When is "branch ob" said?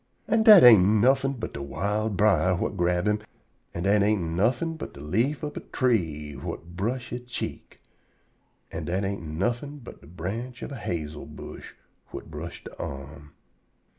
10.07-10.71